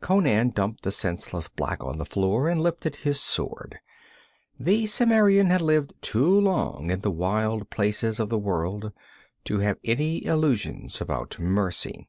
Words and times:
Conan 0.00 0.50
dumped 0.50 0.82
the 0.82 0.90
senseless 0.90 1.46
black 1.46 1.80
on 1.80 1.98
the 1.98 2.04
floor, 2.04 2.48
and 2.48 2.60
lifted 2.60 2.96
his 2.96 3.20
sword. 3.20 3.78
The 4.58 4.84
Cimmerian 4.86 5.46
had 5.48 5.60
lived 5.60 5.94
too 6.02 6.40
long 6.40 6.90
in 6.90 7.02
the 7.02 7.10
wild 7.12 7.70
places 7.70 8.18
of 8.18 8.28
the 8.28 8.36
world 8.36 8.90
to 9.44 9.58
have 9.60 9.78
any 9.84 10.24
illusions 10.24 11.00
about 11.00 11.38
mercy. 11.38 12.08